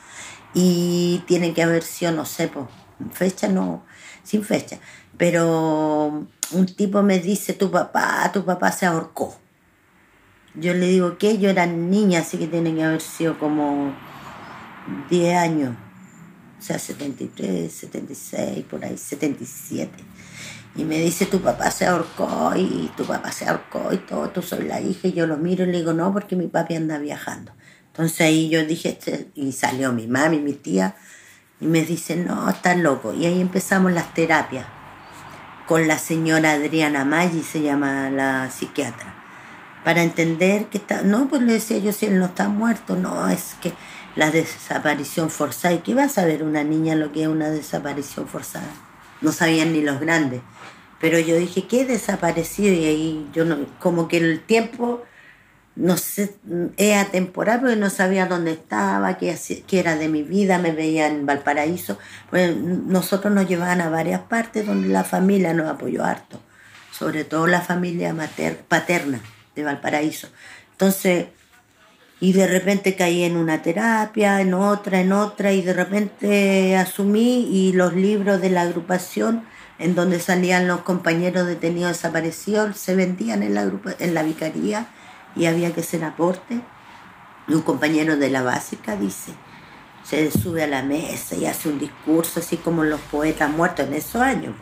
y 0.54 1.22
tiene 1.26 1.52
que 1.52 1.62
haber 1.62 1.82
sido, 1.82 2.12
no 2.12 2.24
sé, 2.24 2.48
pues, 2.48 2.66
fecha 3.12 3.48
no, 3.48 3.84
sin 4.22 4.44
fecha. 4.44 4.78
Pero 5.18 6.26
un 6.52 6.66
tipo 6.76 7.02
me 7.02 7.18
dice, 7.18 7.52
tu 7.52 7.70
papá, 7.70 8.30
tu 8.32 8.44
papá 8.44 8.72
se 8.72 8.86
ahorcó. 8.86 9.36
Yo 10.54 10.72
le 10.72 10.86
digo 10.86 11.18
que 11.18 11.38
yo 11.38 11.50
era 11.50 11.66
niña, 11.66 12.20
así 12.20 12.38
que 12.38 12.46
tiene 12.46 12.74
que 12.74 12.84
haber 12.84 13.00
sido 13.00 13.38
como 13.38 13.92
10 15.10 15.36
años. 15.36 15.76
O 16.58 16.62
sea, 16.62 16.78
73, 16.78 17.72
76, 17.72 18.64
por 18.64 18.84
ahí, 18.84 18.96
77. 18.96 19.92
Y 20.76 20.84
me 20.84 20.98
dice, 20.98 21.26
tu 21.26 21.40
papá 21.40 21.70
se 21.70 21.86
ahorcó 21.86 22.52
y 22.56 22.90
tu 22.96 23.04
papá 23.04 23.30
se 23.30 23.46
ahorcó 23.46 23.92
y 23.92 23.98
todo, 23.98 24.30
tú 24.30 24.42
soy 24.42 24.66
la 24.66 24.80
hija. 24.80 25.08
Y 25.08 25.12
yo 25.12 25.26
lo 25.26 25.36
miro 25.36 25.64
y 25.64 25.68
le 25.68 25.78
digo, 25.78 25.92
no, 25.92 26.12
porque 26.12 26.34
mi 26.34 26.48
papi 26.48 26.74
anda 26.74 26.98
viajando. 26.98 27.52
Entonces 27.86 28.22
ahí 28.22 28.48
yo 28.48 28.64
dije, 28.64 28.88
este", 28.88 29.30
y 29.36 29.52
salió 29.52 29.92
mi 29.92 30.08
mami, 30.08 30.40
mi 30.40 30.54
tía, 30.54 30.96
y 31.60 31.66
me 31.66 31.84
dice, 31.84 32.16
no, 32.16 32.50
estás 32.50 32.76
loco. 32.76 33.14
Y 33.14 33.24
ahí 33.26 33.40
empezamos 33.40 33.92
las 33.92 34.12
terapias 34.14 34.66
con 35.66 35.86
la 35.86 35.98
señora 35.98 36.52
Adriana 36.52 37.04
Maggi, 37.04 37.42
se 37.42 37.62
llama 37.62 38.10
la 38.10 38.50
psiquiatra, 38.50 39.14
para 39.84 40.02
entender 40.02 40.66
que 40.66 40.78
está, 40.78 41.02
no, 41.02 41.28
pues 41.28 41.42
le 41.42 41.54
decía 41.54 41.78
yo, 41.78 41.92
si 41.92 42.06
él 42.06 42.18
no 42.18 42.26
está 42.26 42.48
muerto, 42.48 42.96
no, 42.96 43.28
es 43.28 43.54
que 43.62 43.72
la 44.16 44.30
desaparición 44.30 45.30
forzada, 45.30 45.74
¿y 45.74 45.78
qué 45.78 45.94
va 45.94 46.04
a 46.04 46.08
saber 46.08 46.42
una 46.42 46.64
niña 46.64 46.96
lo 46.96 47.12
que 47.12 47.22
es 47.22 47.28
una 47.28 47.48
desaparición 47.48 48.28
forzada? 48.28 48.66
No 49.20 49.32
sabían 49.32 49.72
ni 49.72 49.82
los 49.82 50.00
grandes. 50.00 50.42
Pero 51.00 51.18
yo 51.18 51.36
dije, 51.36 51.66
¿qué 51.66 51.84
desaparecido? 51.84 52.72
Y 52.72 52.84
ahí 52.84 53.30
yo 53.32 53.44
no, 53.44 53.66
como 53.78 54.08
que 54.08 54.18
el 54.18 54.40
tiempo 54.40 55.02
no 55.76 55.96
sé, 55.96 56.36
es 56.76 56.96
atemporal 56.96 57.60
porque 57.60 57.76
no 57.76 57.90
sabía 57.90 58.26
dónde 58.26 58.52
estaba, 58.52 59.18
qué, 59.18 59.36
era 59.72 59.96
de 59.96 60.08
mi 60.08 60.22
vida, 60.22 60.58
me 60.58 60.72
veía 60.72 61.08
en 61.08 61.26
Valparaíso. 61.26 61.98
Pues 62.30 62.56
nosotros 62.56 63.32
nos 63.32 63.48
llevaban 63.48 63.80
a 63.80 63.90
varias 63.90 64.22
partes 64.22 64.66
donde 64.66 64.88
la 64.88 65.04
familia 65.04 65.52
nos 65.52 65.68
apoyó 65.68 66.04
harto, 66.04 66.40
sobre 66.92 67.24
todo 67.24 67.46
la 67.46 67.60
familia 67.60 68.14
paterna 68.68 69.20
de 69.56 69.64
Valparaíso. 69.64 70.28
Entonces, 70.72 71.26
y 72.24 72.32
de 72.32 72.46
repente 72.46 72.96
caí 72.96 73.22
en 73.22 73.36
una 73.36 73.60
terapia, 73.60 74.40
en 74.40 74.54
otra, 74.54 75.02
en 75.02 75.12
otra, 75.12 75.52
y 75.52 75.60
de 75.60 75.74
repente 75.74 76.74
asumí 76.74 77.46
y 77.52 77.74
los 77.74 77.92
libros 77.92 78.40
de 78.40 78.48
la 78.48 78.62
agrupación 78.62 79.44
en 79.78 79.94
donde 79.94 80.18
salían 80.18 80.66
los 80.66 80.80
compañeros 80.80 81.46
detenidos 81.46 81.92
desaparecidos, 81.92 82.78
se 82.78 82.94
vendían 82.94 83.42
en 83.42 83.54
la, 83.54 83.70
en 83.98 84.14
la 84.14 84.22
vicaría 84.22 84.86
y 85.36 85.44
había 85.44 85.74
que 85.74 85.82
hacer 85.82 86.02
aporte. 86.02 86.62
un 87.46 87.60
compañero 87.60 88.16
de 88.16 88.30
la 88.30 88.42
básica 88.42 88.96
dice, 88.96 89.32
se 90.02 90.30
sube 90.30 90.62
a 90.62 90.66
la 90.66 90.82
mesa 90.82 91.36
y 91.36 91.44
hace 91.44 91.68
un 91.68 91.78
discurso 91.78 92.40
así 92.40 92.56
como 92.56 92.84
los 92.84 93.02
poetas 93.02 93.50
muertos 93.50 93.86
en 93.86 93.92
esos 93.92 94.22
años. 94.22 94.54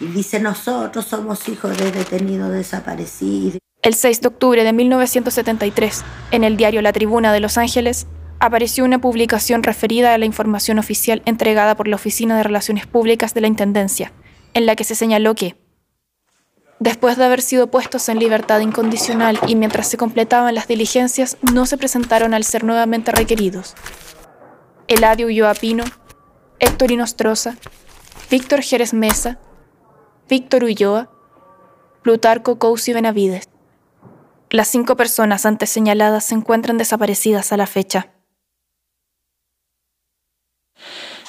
Y 0.00 0.06
dice, 0.06 0.40
nosotros 0.40 1.04
somos 1.04 1.48
hijos 1.48 1.78
de 1.78 1.92
detenidos 1.92 2.50
desaparecidos. 2.50 3.67
El 3.88 3.94
6 3.94 4.20
de 4.20 4.28
octubre 4.28 4.64
de 4.64 4.72
1973, 4.74 6.04
en 6.30 6.44
el 6.44 6.58
diario 6.58 6.82
La 6.82 6.92
Tribuna 6.92 7.32
de 7.32 7.40
Los 7.40 7.56
Ángeles, 7.56 8.06
apareció 8.38 8.84
una 8.84 9.00
publicación 9.00 9.62
referida 9.62 10.12
a 10.12 10.18
la 10.18 10.26
información 10.26 10.78
oficial 10.78 11.22
entregada 11.24 11.74
por 11.74 11.88
la 11.88 11.96
Oficina 11.96 12.36
de 12.36 12.42
Relaciones 12.42 12.86
Públicas 12.86 13.32
de 13.32 13.40
la 13.40 13.46
Intendencia, 13.46 14.12
en 14.52 14.66
la 14.66 14.76
que 14.76 14.84
se 14.84 14.94
señaló 14.94 15.34
que, 15.34 15.56
después 16.78 17.16
de 17.16 17.24
haber 17.24 17.40
sido 17.40 17.70
puestos 17.70 18.10
en 18.10 18.18
libertad 18.18 18.60
incondicional 18.60 19.40
y 19.46 19.56
mientras 19.56 19.88
se 19.88 19.96
completaban 19.96 20.54
las 20.54 20.68
diligencias, 20.68 21.38
no 21.50 21.64
se 21.64 21.78
presentaron 21.78 22.34
al 22.34 22.44
ser 22.44 22.64
nuevamente 22.64 23.10
requeridos. 23.10 23.74
Eladio 24.86 25.28
Ulloa 25.28 25.54
Pino, 25.54 25.84
Héctor 26.58 26.90
Inostroza, 26.90 27.56
Víctor 28.30 28.60
Jerez 28.60 28.92
Mesa, 28.92 29.38
Víctor 30.28 30.64
Ulloa, 30.64 31.10
Plutarco 32.02 32.58
Cousi 32.58 32.92
Benavides. 32.92 33.48
Las 34.50 34.68
cinco 34.68 34.96
personas 34.96 35.44
antes 35.44 35.68
señaladas 35.68 36.24
se 36.24 36.34
encuentran 36.34 36.78
desaparecidas 36.78 37.52
a 37.52 37.58
la 37.58 37.66
fecha. 37.66 38.08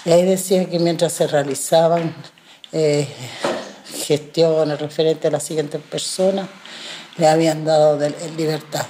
Y 0.06 0.12
ahí 0.12 0.24
decía 0.24 0.70
que 0.70 0.80
mientras 0.80 1.12
se 1.12 1.28
realizaban 1.28 2.16
eh, 2.72 3.08
gestiones 4.06 4.80
referentes 4.80 5.28
a 5.28 5.32
las 5.32 5.44
siguientes 5.44 5.82
personas, 5.82 6.48
le 7.18 7.28
habían 7.28 7.66
dado 7.66 7.98
de, 7.98 8.14
libertad. 8.38 8.86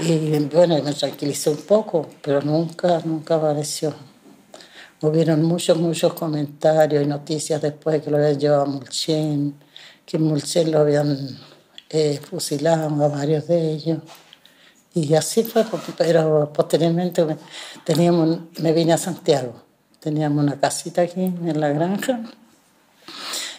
Y 0.00 0.36
bueno, 0.46 0.82
me 0.82 0.92
tranquilicé 0.92 1.50
un 1.50 1.62
poco, 1.62 2.08
pero 2.20 2.40
nunca, 2.42 3.00
nunca 3.04 3.36
apareció. 3.36 3.94
Hubieron 5.02 5.44
muchos, 5.44 5.78
muchos 5.78 6.14
comentarios 6.14 7.04
y 7.04 7.06
noticias 7.06 7.62
después 7.62 8.02
que 8.02 8.10
lo 8.10 8.16
habían 8.16 8.40
llevado 8.40 8.62
a 8.62 8.66
Mulchen, 8.66 9.54
que 10.04 10.18
Mulchen 10.18 10.72
lo 10.72 10.80
habían 10.80 11.38
eh, 11.92 12.18
fusilado 12.18 13.04
a 13.04 13.08
varios 13.08 13.46
de 13.46 13.72
ellos. 13.72 13.98
Y 14.94 15.14
así 15.14 15.44
fue, 15.44 15.64
pero 15.96 16.52
posteriormente 16.52 17.24
teníamos, 17.84 18.40
me 18.58 18.72
vine 18.72 18.94
a 18.94 18.98
Santiago. 18.98 19.54
Teníamos 20.00 20.42
una 20.42 20.58
casita 20.58 21.02
aquí 21.02 21.20
en 21.20 21.60
la 21.60 21.68
granja. 21.68 22.20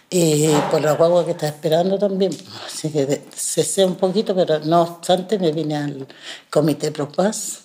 Y 0.09 0.47
por 0.69 0.81
la 0.81 0.93
guagua 0.93 1.25
que 1.25 1.31
estaba 1.31 1.51
esperando 1.51 1.97
también. 1.97 2.35
Así 2.65 2.89
que 2.89 3.23
cesé 3.35 3.85
un 3.85 3.95
poquito, 3.95 4.35
pero 4.35 4.59
no 4.59 4.81
obstante 4.81 5.39
me 5.39 5.51
vine 5.51 5.75
al 5.75 6.07
Comité 6.49 6.91
Pro 6.91 7.11
Paz. 7.11 7.61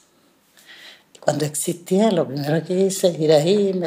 Cuando 1.21 1.45
existía, 1.45 2.11
lo 2.11 2.27
primero 2.27 2.65
que 2.65 2.75
hice 2.75 3.09
es 3.09 3.19
ir 3.21 3.33
ahí, 3.33 3.79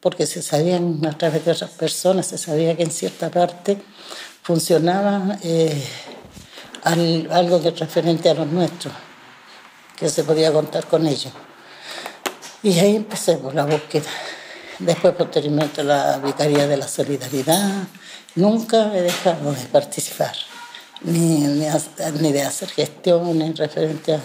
porque 0.00 0.26
se 0.26 0.42
sabían 0.42 1.04
a 1.06 1.16
través 1.16 1.44
de 1.44 1.52
otras 1.52 1.70
personas, 1.70 2.26
se 2.26 2.38
sabía 2.38 2.76
que 2.76 2.82
en 2.82 2.90
cierta 2.90 3.30
parte 3.30 3.78
funcionaba 4.42 5.38
eh, 5.44 5.80
algo 6.84 7.62
que 7.62 7.68
es 7.68 7.78
referente 7.78 8.28
a 8.28 8.34
los 8.34 8.46
nuestros 8.46 8.92
que 10.02 10.08
se 10.08 10.24
podía 10.24 10.52
contar 10.52 10.84
con 10.86 11.06
ellos. 11.06 11.32
Y 12.62 12.78
ahí 12.78 12.96
empecé 12.96 13.36
por 13.36 13.54
la 13.54 13.64
búsqueda. 13.64 14.10
Después, 14.80 15.14
posteriormente, 15.14 15.84
la 15.84 16.18
Vicaría 16.18 16.66
de 16.66 16.76
la 16.76 16.88
Solidaridad. 16.88 17.84
Nunca 18.34 18.96
he 18.96 19.02
dejado 19.02 19.52
de 19.52 19.64
participar, 19.66 20.34
ni, 21.02 21.40
ni, 21.40 22.32
de 22.32 22.42
hacer 22.42 22.68
gestiones 22.70 23.58
referente 23.58 24.14
a, 24.14 24.20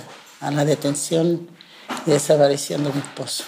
a 0.47 0.51
la 0.51 0.65
detención 0.65 1.47
y 2.07 2.11
desaparición 2.11 2.83
de 2.83 2.93
mi 2.93 2.99
esposo. 2.99 3.43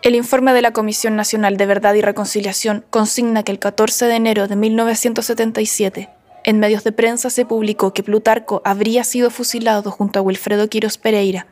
El 0.00 0.14
informe 0.14 0.52
de 0.54 0.62
la 0.62 0.72
Comisión 0.72 1.16
Nacional 1.16 1.56
de 1.56 1.66
Verdad 1.66 1.94
y 1.94 2.02
Reconciliación 2.02 2.84
consigna 2.90 3.42
que 3.42 3.52
el 3.52 3.58
14 3.58 4.06
de 4.06 4.16
enero 4.16 4.48
de 4.48 4.56
1977 4.56 6.10
en 6.44 6.60
medios 6.60 6.84
de 6.84 6.92
prensa 6.92 7.30
se 7.30 7.46
publicó 7.46 7.92
que 7.92 8.02
Plutarco 8.02 8.60
habría 8.64 9.02
sido 9.02 9.30
fusilado 9.30 9.90
junto 9.90 10.18
a 10.18 10.22
Wilfredo 10.22 10.68
Quiros 10.68 10.98
Pereira, 10.98 11.46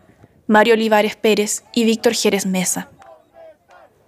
Mario 0.46 0.74
Olivares 0.74 1.16
Pérez 1.16 1.64
y 1.74 1.84
Víctor 1.84 2.14
Jerez 2.14 2.44
Mesa. 2.46 2.90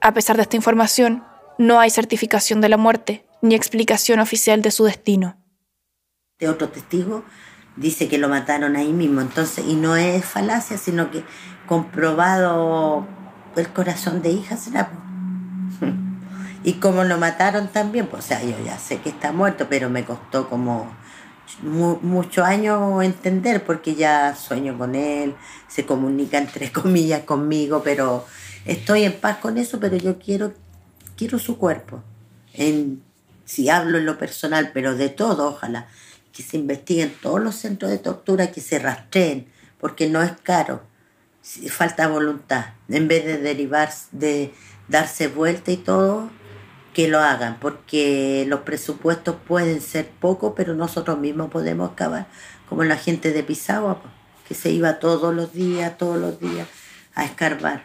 A 0.00 0.12
pesar 0.12 0.36
de 0.36 0.42
esta 0.42 0.56
información, 0.56 1.24
no 1.58 1.80
hay 1.80 1.88
certificación 1.88 2.60
de 2.60 2.68
la 2.68 2.76
muerte 2.76 3.24
ni 3.40 3.54
explicación 3.54 4.20
oficial 4.20 4.60
de 4.60 4.70
su 4.70 4.84
destino. 4.84 5.36
De 6.38 6.48
otro 6.48 6.68
testigo 6.68 7.24
dice 7.76 8.08
que 8.08 8.18
lo 8.18 8.28
mataron 8.28 8.76
ahí 8.76 8.92
mismo, 8.92 9.20
entonces, 9.20 9.64
y 9.66 9.74
no 9.74 9.96
es 9.96 10.24
falacia, 10.24 10.76
sino 10.76 11.10
que 11.10 11.24
comprobado 11.66 13.06
el 13.56 13.68
corazón 13.68 14.20
de 14.20 14.32
hija 14.32 14.56
será. 14.56 14.90
Y 16.64 16.74
como 16.74 17.04
lo 17.04 17.18
mataron 17.18 17.68
también, 17.68 18.06
pues, 18.06 18.24
o 18.24 18.28
sea, 18.28 18.42
yo 18.42 18.56
ya 18.64 18.78
sé 18.78 18.98
que 18.98 19.10
está 19.10 19.32
muerto, 19.32 19.66
pero 19.68 19.90
me 19.90 20.06
costó 20.06 20.48
como 20.48 20.90
muchos 21.60 22.42
años 22.42 23.04
entender 23.04 23.64
porque 23.64 23.94
ya 23.94 24.34
sueño 24.34 24.76
con 24.78 24.94
él, 24.94 25.34
se 25.68 25.84
comunica 25.84 26.38
entre 26.38 26.72
comillas 26.72 27.24
conmigo, 27.24 27.82
pero 27.84 28.24
estoy 28.64 29.04
en 29.04 29.12
paz 29.12 29.36
con 29.38 29.58
eso, 29.58 29.78
pero 29.78 29.96
yo 29.96 30.18
quiero, 30.18 30.54
quiero 31.16 31.38
su 31.38 31.58
cuerpo. 31.58 32.02
Si 33.44 33.68
hablo 33.68 33.98
en 33.98 34.06
lo 34.06 34.16
personal, 34.16 34.70
pero 34.72 34.96
de 34.96 35.10
todo, 35.10 35.48
ojalá, 35.48 35.88
que 36.32 36.42
se 36.42 36.56
investiguen 36.56 37.14
todos 37.20 37.40
los 37.40 37.56
centros 37.56 37.90
de 37.90 37.98
tortura, 37.98 38.50
que 38.50 38.62
se 38.62 38.78
rastreen, 38.78 39.48
porque 39.78 40.08
no 40.08 40.22
es 40.22 40.32
caro, 40.42 40.82
falta 41.68 42.08
voluntad. 42.08 42.68
En 42.88 43.06
vez 43.06 43.26
de 43.26 43.36
derivar, 43.36 43.92
de 44.12 44.54
darse 44.88 45.28
vuelta 45.28 45.70
y 45.70 45.76
todo, 45.76 46.30
que 46.94 47.08
lo 47.08 47.18
hagan, 47.18 47.58
porque 47.60 48.46
los 48.48 48.60
presupuestos 48.60 49.36
pueden 49.46 49.82
ser 49.82 50.08
pocos, 50.08 50.54
pero 50.56 50.74
nosotros 50.74 51.18
mismos 51.18 51.50
podemos 51.50 51.90
acabar, 51.90 52.26
como 52.68 52.84
la 52.84 52.96
gente 52.96 53.32
de 53.32 53.42
Pisagua, 53.42 54.00
que 54.48 54.54
se 54.54 54.70
iba 54.70 54.98
todos 54.98 55.34
los 55.34 55.52
días, 55.52 55.98
todos 55.98 56.18
los 56.18 56.40
días 56.40 56.66
a 57.14 57.24
escarbar. 57.24 57.82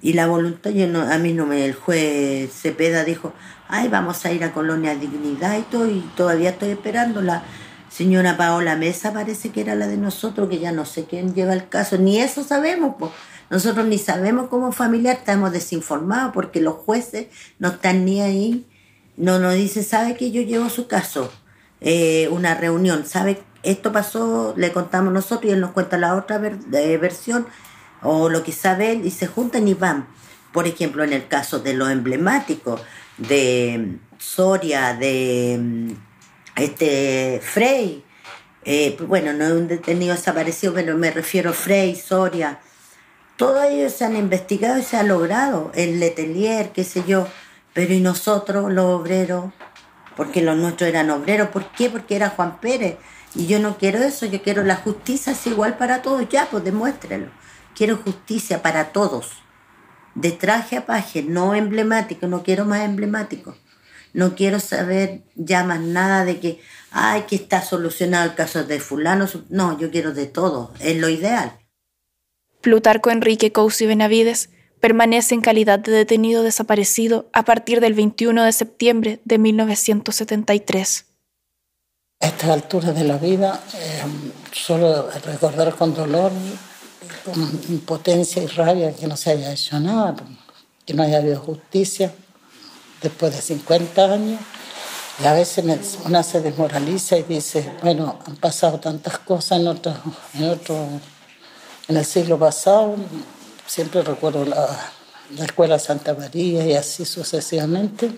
Y 0.00 0.14
la 0.14 0.26
voluntad, 0.26 0.70
yo 0.70 0.86
no, 0.86 1.00
a 1.00 1.18
mí 1.18 1.32
no 1.32 1.46
me, 1.46 1.64
el 1.64 1.74
juez 1.74 2.52
Cepeda 2.52 3.04
dijo, 3.04 3.32
ay, 3.68 3.88
vamos 3.88 4.24
a 4.26 4.32
ir 4.32 4.42
a 4.44 4.52
Colonia 4.52 4.94
Dignidad 4.96 5.58
y 5.58 5.62
todo, 5.62 5.88
y 5.88 6.00
todavía 6.16 6.50
estoy 6.50 6.70
esperando. 6.70 7.22
La 7.22 7.42
señora 7.88 8.36
Paola 8.36 8.76
Mesa 8.76 9.12
parece 9.12 9.50
que 9.50 9.60
era 9.60 9.74
la 9.74 9.86
de 9.86 9.96
nosotros, 9.96 10.48
que 10.48 10.58
ya 10.58 10.72
no 10.72 10.84
sé 10.84 11.04
quién 11.04 11.34
lleva 11.34 11.52
el 11.52 11.68
caso, 11.68 11.98
ni 11.98 12.18
eso 12.20 12.42
sabemos, 12.42 12.96
pues 12.98 13.12
nosotros 13.50 13.86
ni 13.86 13.98
sabemos 13.98 14.48
como 14.48 14.72
familiar, 14.72 15.16
estamos 15.16 15.52
desinformados 15.52 16.32
porque 16.32 16.60
los 16.60 16.74
jueces 16.74 17.26
no 17.58 17.68
están 17.68 18.04
ni 18.04 18.20
ahí. 18.20 18.66
No 19.16 19.38
nos 19.38 19.54
dice, 19.54 19.82
sabe 19.82 20.16
que 20.16 20.30
yo 20.30 20.42
llevo 20.42 20.68
su 20.68 20.88
caso, 20.88 21.32
eh, 21.80 22.28
una 22.32 22.54
reunión, 22.54 23.06
sabe, 23.06 23.40
esto 23.62 23.92
pasó, 23.92 24.54
le 24.56 24.72
contamos 24.72 25.12
nosotros 25.12 25.44
y 25.44 25.54
él 25.54 25.60
nos 25.60 25.70
cuenta 25.70 25.98
la 25.98 26.16
otra 26.16 26.38
versión 26.38 27.46
o 28.02 28.28
lo 28.28 28.42
que 28.42 28.52
sabe 28.52 28.92
él 28.92 29.06
y 29.06 29.10
se 29.10 29.26
juntan 29.26 29.68
y 29.68 29.74
van. 29.74 30.06
Por 30.52 30.66
ejemplo, 30.66 31.04
en 31.04 31.12
el 31.12 31.26
caso 31.28 31.60
de 31.60 31.74
lo 31.74 31.88
emblemático 31.88 32.78
de 33.18 33.98
Soria, 34.18 34.94
de 34.94 35.94
este 36.56 37.40
Frey, 37.42 38.04
eh, 38.64 38.96
bueno, 39.06 39.32
no 39.32 39.44
es 39.44 39.52
un 39.52 39.68
detenido 39.68 40.14
desaparecido, 40.14 40.74
pero 40.74 40.96
me 40.96 41.10
refiero 41.10 41.50
a 41.50 41.52
Frey, 41.52 41.96
Soria, 41.96 42.60
todos 43.36 43.64
ellos 43.64 43.92
se 43.92 44.04
han 44.04 44.16
investigado 44.16 44.78
y 44.78 44.82
se 44.82 44.96
ha 44.96 45.02
logrado, 45.02 45.72
el 45.74 45.98
letelier, 45.98 46.70
qué 46.72 46.84
sé 46.84 47.02
yo, 47.06 47.26
pero 47.72 47.92
y 47.92 48.00
nosotros, 48.00 48.72
los 48.72 48.84
obreros, 48.86 49.52
porque 50.16 50.42
los 50.42 50.56
nuestros 50.56 50.88
eran 50.88 51.10
obreros, 51.10 51.48
¿por 51.48 51.70
qué? 51.72 51.90
Porque 51.90 52.16
era 52.16 52.30
Juan 52.30 52.60
Pérez. 52.60 52.96
Y 53.34 53.46
yo 53.46 53.58
no 53.58 53.78
quiero 53.78 53.98
eso, 53.98 54.26
yo 54.26 54.42
quiero 54.42 54.62
la 54.62 54.76
justicia 54.76 55.32
es 55.32 55.46
igual 55.48 55.76
para 55.76 56.02
todos, 56.02 56.28
ya, 56.28 56.48
pues 56.48 56.62
demuéstrenlo. 56.62 57.30
Quiero 57.74 57.96
justicia 57.96 58.62
para 58.62 58.92
todos, 58.92 59.32
de 60.14 60.30
traje 60.30 60.76
a 60.76 60.86
paje, 60.86 61.24
no 61.24 61.56
emblemático, 61.56 62.28
no 62.28 62.44
quiero 62.44 62.64
más 62.64 62.82
emblemático. 62.82 63.56
No 64.12 64.36
quiero 64.36 64.60
saber 64.60 65.24
ya 65.34 65.64
más 65.64 65.80
nada 65.80 66.24
de 66.24 66.38
que, 66.38 66.60
ay, 66.92 67.22
que 67.22 67.34
está 67.34 67.62
solucionado 67.62 68.24
el 68.30 68.36
caso 68.36 68.62
de 68.62 68.78
fulano. 68.78 69.26
No, 69.48 69.76
yo 69.76 69.90
quiero 69.90 70.14
de 70.14 70.26
todo, 70.26 70.72
es 70.78 70.96
lo 70.98 71.08
ideal. 71.08 71.58
Plutarco 72.64 73.10
Enrique 73.10 73.52
Cousi 73.52 73.84
Benavides 73.84 74.48
permanece 74.80 75.34
en 75.34 75.42
calidad 75.42 75.78
de 75.80 75.92
detenido 75.92 76.42
desaparecido 76.42 77.28
a 77.34 77.44
partir 77.44 77.82
del 77.82 77.92
21 77.92 78.42
de 78.42 78.52
septiembre 78.52 79.20
de 79.26 79.36
1973. 79.36 81.04
A 82.20 82.26
estas 82.26 82.48
alturas 82.48 82.94
de 82.94 83.04
la 83.04 83.18
vida, 83.18 83.62
eh, 83.74 84.02
solo 84.50 85.10
recordar 85.26 85.74
con 85.74 85.94
dolor, 85.94 86.32
con 87.26 87.60
impotencia 87.68 88.42
y 88.42 88.46
rabia 88.46 88.94
que 88.94 89.06
no 89.08 89.16
se 89.18 89.32
haya 89.32 89.52
hecho 89.52 89.78
nada, 89.78 90.16
que 90.86 90.94
no 90.94 91.02
haya 91.02 91.18
habido 91.18 91.40
justicia 91.40 92.14
después 93.02 93.36
de 93.36 93.42
50 93.42 94.10
años. 94.10 94.40
Y 95.22 95.26
a 95.26 95.34
veces 95.34 95.98
una 96.06 96.22
se 96.22 96.40
desmoraliza 96.40 97.18
y 97.18 97.24
dice, 97.24 97.70
bueno, 97.82 98.18
han 98.26 98.36
pasado 98.36 98.80
tantas 98.80 99.18
cosas 99.18 99.60
en 99.60 99.68
otro, 99.68 99.94
en 100.32 100.44
otro, 100.48 100.88
en 101.88 101.96
el 101.96 102.04
siglo 102.04 102.38
pasado. 102.38 102.96
Siempre 103.66 104.02
recuerdo 104.02 104.44
la, 104.44 104.66
la 105.36 105.44
Escuela 105.44 105.78
Santa 105.78 106.14
María 106.14 106.66
y 106.66 106.74
así 106.74 107.04
sucesivamente. 107.04 108.10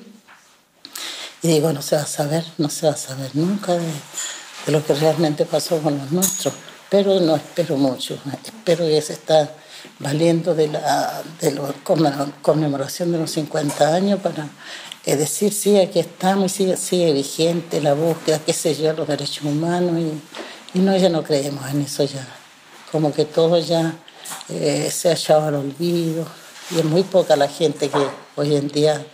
Y 1.42 1.49
digo, 1.49 1.73
no 1.73 1.82
se 1.82 1.96
va 1.96 2.02
a 2.02 2.06
saber, 2.06 2.44
no 2.58 2.68
se 2.68 2.87
va 2.87 2.92
a 2.92 2.96
saber 2.96 3.30
nunca 3.35 3.75
de, 3.75 3.87
de 4.66 4.73
lo 4.73 4.85
que 4.85 4.94
realmente 4.94 5.44
pasó 5.46 5.78
con 5.80 5.99
los 5.99 6.11
nuestros. 6.11 6.54
Pero 6.88 7.20
no 7.20 7.37
espero 7.37 7.76
mucho, 7.76 8.18
espero 8.44 8.87
que 8.87 9.02
se 9.02 9.14
está 9.14 9.50
valiendo 9.99 10.54
de 10.54 10.68
la, 10.68 11.23
de 11.40 11.52
la 11.52 11.75
conmemoración 12.42 13.12
de 13.12 13.18
los 13.18 13.30
50 13.32 13.94
años 13.94 14.20
para 14.20 14.49
es 15.06 15.18
decir, 15.20 15.52
sí, 15.52 15.78
aquí 15.78 16.00
estamos 16.00 16.46
y 16.46 16.56
sigue, 16.56 16.76
sigue 16.76 17.12
vigente 17.12 17.80
la 17.80 17.94
búsqueda, 17.94 18.40
qué 18.44 18.52
sé 18.52 18.75
yo, 18.75 18.92
los 18.92 19.06
derechos 19.06 19.44
humanos 19.44 20.00
y, 20.75 20.78
no, 20.80 20.96
ya 20.96 21.08
no 21.08 21.23
creemos 21.23 21.64
en 21.70 21.82
eso 21.82 22.02
ya. 22.04 22.26
Como 22.90 23.12
que 23.12 23.25
todo 23.25 23.59
ya 23.59 23.95
eh, 24.49 24.90
se 24.90 25.09
ha 25.09 25.12
echado 25.12 25.47
al 25.47 25.55
olvido 25.55 26.26
y 26.71 26.78
es 26.78 26.85
muy 26.85 27.02
poca 27.02 27.37
la 27.37 27.49
gente 27.49 27.88
que 27.88 28.07
hoy 28.37 28.57
en 28.57 28.69
día 28.69 29.05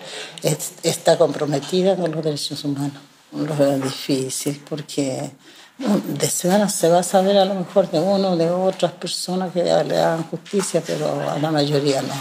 está 0.83 1.19
comprometida 1.19 1.97
con 1.97 2.12
los 2.12 2.25
derechos 2.25 2.64
humanos. 2.64 3.02
Lo 3.33 3.57
veo 3.57 3.79
difícil 3.79 4.62
porque 4.69 5.31
de 5.79 6.31
semana 6.31 6.69
se 6.69 6.88
va 6.88 7.00
a 7.00 7.02
saber 7.02 7.37
a 7.38 7.45
lo 7.45 7.55
mejor 7.55 7.91
de 7.91 7.99
uno 7.99 8.33
o 8.33 8.37
de 8.37 8.50
otras 8.50 8.93
personas 8.93 9.52
que 9.52 9.62
le 9.62 9.73
hagan 9.73 10.25
justicia, 10.25 10.83
pero 10.87 11.31
a 11.31 11.38
la 11.38 11.50
mayoría 11.50 12.02
no. 12.02 12.14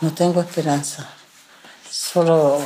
No 0.00 0.12
tengo 0.12 0.40
esperanza 0.40 1.08
solo 1.92 2.58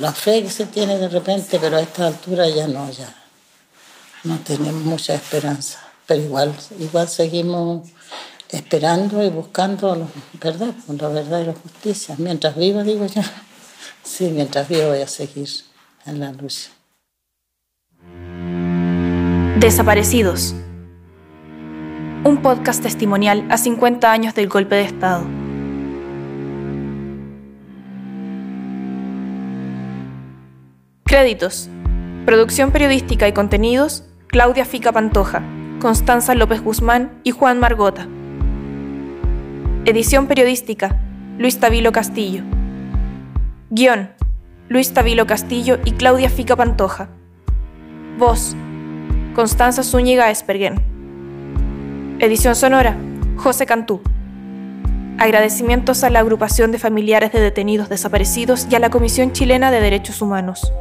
la 0.00 0.12
fe 0.12 0.42
que 0.42 0.50
se 0.50 0.66
tiene 0.66 0.96
de 0.98 1.08
repente, 1.08 1.58
pero 1.58 1.76
a 1.76 1.80
esta 1.80 2.06
altura 2.06 2.48
ya 2.48 2.68
no, 2.68 2.90
ya 2.90 3.12
no 4.24 4.38
tenemos 4.38 4.82
mucha 4.82 5.14
esperanza. 5.14 5.80
Pero 6.10 6.24
igual, 6.24 6.52
igual 6.80 7.06
seguimos 7.06 7.88
esperando 8.48 9.22
y 9.22 9.30
buscando 9.30 9.94
la 9.94 10.06
verdad, 10.42 10.74
la 10.88 11.08
verdad 11.08 11.40
y 11.42 11.44
la 11.44 11.52
justicia. 11.52 12.16
Mientras 12.18 12.56
viva, 12.56 12.82
digo 12.82 13.06
yo, 13.06 13.22
sí, 14.02 14.28
mientras 14.34 14.68
viva 14.68 14.88
voy 14.88 15.02
a 15.02 15.06
seguir 15.06 15.48
en 16.06 16.18
la 16.18 16.32
luz. 16.32 16.70
Desaparecidos. 19.60 20.52
Un 22.24 22.40
podcast 22.42 22.82
testimonial 22.82 23.46
a 23.48 23.56
50 23.56 24.10
años 24.10 24.34
del 24.34 24.48
golpe 24.48 24.74
de 24.74 24.82
Estado. 24.82 25.24
Créditos. 31.04 31.68
Producción 32.26 32.72
periodística 32.72 33.28
y 33.28 33.32
contenidos, 33.32 34.02
Claudia 34.26 34.64
Fica 34.64 34.90
Pantoja, 34.90 35.44
Constanza 35.80 36.34
López 36.34 36.62
Guzmán 36.62 37.10
y 37.24 37.30
Juan 37.30 37.58
Margota. 37.58 38.06
Edición 39.86 40.26
periodística, 40.26 41.00
Luis 41.38 41.58
Tavilo 41.58 41.90
Castillo. 41.90 42.42
Guión, 43.70 44.10
Luis 44.68 44.92
Tavilo 44.92 45.26
Castillo 45.26 45.78
y 45.86 45.92
Claudia 45.92 46.28
Fica 46.28 46.54
Pantoja. 46.54 47.08
Voz, 48.18 48.54
Constanza 49.34 49.82
Zúñiga 49.82 50.30
Espergen. 50.30 50.82
Edición 52.18 52.54
sonora, 52.56 52.98
José 53.38 53.64
Cantú. 53.64 54.02
Agradecimientos 55.18 56.04
a 56.04 56.10
la 56.10 56.20
agrupación 56.20 56.72
de 56.72 56.78
familiares 56.78 57.32
de 57.32 57.40
detenidos 57.40 57.88
desaparecidos 57.88 58.66
y 58.70 58.74
a 58.74 58.80
la 58.80 58.90
Comisión 58.90 59.32
Chilena 59.32 59.70
de 59.70 59.80
Derechos 59.80 60.20
Humanos. 60.20 60.74